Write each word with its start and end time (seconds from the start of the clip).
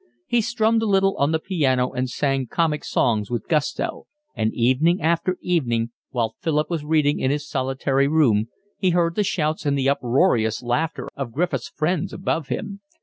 He 0.25 0.41
strummed 0.41 0.81
a 0.81 0.87
little 0.87 1.15
on 1.17 1.31
the 1.31 1.37
piano 1.37 1.91
and 1.91 2.09
sang 2.09 2.47
comic 2.47 2.83
songs 2.83 3.29
with 3.29 3.47
gusto; 3.47 4.07
and 4.35 4.51
evening 4.51 4.99
after 4.99 5.37
evening, 5.41 5.91
while 6.09 6.37
Philip 6.39 6.71
was 6.71 6.83
reading 6.83 7.19
in 7.19 7.29
his 7.29 7.47
solitary 7.47 8.07
room, 8.07 8.47
he 8.79 8.89
heard 8.97 9.13
the 9.13 9.23
shouts 9.23 9.63
and 9.63 9.77
the 9.77 9.89
uproarious 9.89 10.63
laughter 10.63 11.07
of 11.15 11.31
Griffiths' 11.31 11.69
friends 11.69 12.13
above 12.13 12.47
him. 12.47 12.81